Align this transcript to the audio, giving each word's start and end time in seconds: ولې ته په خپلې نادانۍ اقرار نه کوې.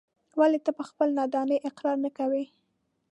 ولې 0.39 0.59
ته 0.65 0.71
په 0.77 0.83
خپلې 0.89 1.11
نادانۍ 1.19 1.57
اقرار 1.69 1.97
نه 2.05 2.09
کوې. 2.17 2.45